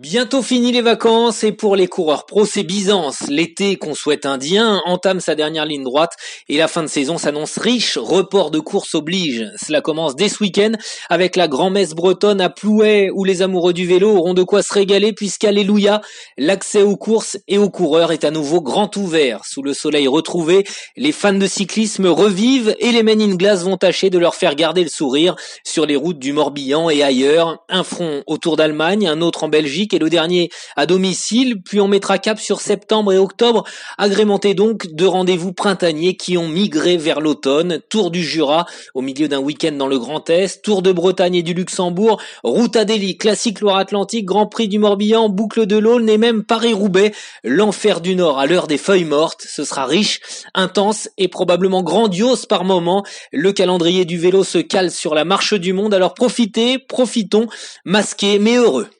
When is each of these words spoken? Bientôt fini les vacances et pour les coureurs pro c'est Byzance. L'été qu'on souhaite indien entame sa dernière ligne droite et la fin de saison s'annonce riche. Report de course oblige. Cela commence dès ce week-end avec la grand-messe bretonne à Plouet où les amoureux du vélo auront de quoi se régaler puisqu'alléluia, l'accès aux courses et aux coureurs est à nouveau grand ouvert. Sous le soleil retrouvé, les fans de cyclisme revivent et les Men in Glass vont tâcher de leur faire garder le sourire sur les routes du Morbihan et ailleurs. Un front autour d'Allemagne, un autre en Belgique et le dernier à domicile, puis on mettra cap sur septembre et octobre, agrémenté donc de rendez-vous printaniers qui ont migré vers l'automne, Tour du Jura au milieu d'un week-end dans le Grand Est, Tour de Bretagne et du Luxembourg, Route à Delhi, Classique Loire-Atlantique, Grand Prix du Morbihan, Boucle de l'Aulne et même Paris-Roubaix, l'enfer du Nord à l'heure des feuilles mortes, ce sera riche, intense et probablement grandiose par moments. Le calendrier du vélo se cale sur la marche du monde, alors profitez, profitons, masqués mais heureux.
Bientôt 0.00 0.40
fini 0.40 0.72
les 0.72 0.80
vacances 0.80 1.44
et 1.44 1.52
pour 1.52 1.76
les 1.76 1.86
coureurs 1.86 2.24
pro 2.24 2.46
c'est 2.46 2.62
Byzance. 2.62 3.24
L'été 3.28 3.76
qu'on 3.76 3.94
souhaite 3.94 4.24
indien 4.24 4.80
entame 4.86 5.20
sa 5.20 5.34
dernière 5.34 5.66
ligne 5.66 5.84
droite 5.84 6.14
et 6.48 6.56
la 6.56 6.68
fin 6.68 6.82
de 6.82 6.88
saison 6.88 7.18
s'annonce 7.18 7.58
riche. 7.58 7.98
Report 7.98 8.50
de 8.50 8.60
course 8.60 8.94
oblige. 8.94 9.44
Cela 9.62 9.82
commence 9.82 10.16
dès 10.16 10.30
ce 10.30 10.42
week-end 10.42 10.72
avec 11.10 11.36
la 11.36 11.48
grand-messe 11.48 11.92
bretonne 11.92 12.40
à 12.40 12.48
Plouet 12.48 13.10
où 13.12 13.24
les 13.24 13.42
amoureux 13.42 13.74
du 13.74 13.86
vélo 13.86 14.16
auront 14.16 14.32
de 14.32 14.42
quoi 14.42 14.62
se 14.62 14.72
régaler 14.72 15.12
puisqu'alléluia, 15.12 16.00
l'accès 16.38 16.80
aux 16.80 16.96
courses 16.96 17.36
et 17.46 17.58
aux 17.58 17.68
coureurs 17.68 18.10
est 18.10 18.24
à 18.24 18.30
nouveau 18.30 18.62
grand 18.62 18.96
ouvert. 18.96 19.44
Sous 19.44 19.62
le 19.62 19.74
soleil 19.74 20.08
retrouvé, 20.08 20.64
les 20.96 21.12
fans 21.12 21.34
de 21.34 21.46
cyclisme 21.46 22.06
revivent 22.06 22.74
et 22.78 22.90
les 22.92 23.02
Men 23.02 23.20
in 23.20 23.34
Glass 23.34 23.64
vont 23.64 23.76
tâcher 23.76 24.08
de 24.08 24.18
leur 24.18 24.34
faire 24.34 24.54
garder 24.54 24.82
le 24.82 24.88
sourire 24.88 25.36
sur 25.62 25.84
les 25.84 25.96
routes 25.96 26.18
du 26.18 26.32
Morbihan 26.32 26.88
et 26.88 27.02
ailleurs. 27.02 27.58
Un 27.68 27.84
front 27.84 28.22
autour 28.26 28.56
d'Allemagne, 28.56 29.06
un 29.06 29.20
autre 29.20 29.44
en 29.44 29.48
Belgique 29.48 29.89
et 29.94 29.98
le 29.98 30.10
dernier 30.10 30.50
à 30.76 30.86
domicile, 30.86 31.62
puis 31.62 31.80
on 31.80 31.88
mettra 31.88 32.18
cap 32.18 32.38
sur 32.38 32.60
septembre 32.60 33.12
et 33.12 33.18
octobre, 33.18 33.64
agrémenté 33.98 34.54
donc 34.54 34.92
de 34.92 35.06
rendez-vous 35.06 35.52
printaniers 35.52 36.16
qui 36.16 36.36
ont 36.36 36.48
migré 36.48 36.96
vers 36.96 37.20
l'automne, 37.20 37.80
Tour 37.88 38.10
du 38.10 38.22
Jura 38.22 38.66
au 38.94 39.02
milieu 39.02 39.28
d'un 39.28 39.38
week-end 39.38 39.72
dans 39.72 39.86
le 39.86 39.98
Grand 39.98 40.28
Est, 40.30 40.62
Tour 40.62 40.82
de 40.82 40.92
Bretagne 40.92 41.36
et 41.36 41.42
du 41.42 41.54
Luxembourg, 41.54 42.20
Route 42.42 42.76
à 42.76 42.84
Delhi, 42.84 43.16
Classique 43.16 43.60
Loire-Atlantique, 43.60 44.24
Grand 44.24 44.46
Prix 44.46 44.68
du 44.68 44.78
Morbihan, 44.78 45.28
Boucle 45.28 45.66
de 45.66 45.76
l'Aulne 45.76 46.08
et 46.08 46.18
même 46.18 46.44
Paris-Roubaix, 46.44 47.12
l'enfer 47.44 48.00
du 48.00 48.14
Nord 48.14 48.38
à 48.38 48.46
l'heure 48.46 48.66
des 48.66 48.78
feuilles 48.78 49.04
mortes, 49.04 49.46
ce 49.48 49.64
sera 49.64 49.86
riche, 49.86 50.20
intense 50.54 51.08
et 51.18 51.28
probablement 51.28 51.82
grandiose 51.82 52.46
par 52.46 52.64
moments. 52.64 53.04
Le 53.32 53.52
calendrier 53.52 54.04
du 54.04 54.18
vélo 54.18 54.44
se 54.44 54.58
cale 54.58 54.90
sur 54.90 55.14
la 55.14 55.24
marche 55.24 55.54
du 55.54 55.72
monde, 55.72 55.94
alors 55.94 56.14
profitez, 56.14 56.78
profitons, 56.78 57.46
masqués 57.84 58.38
mais 58.38 58.56
heureux. 58.56 58.90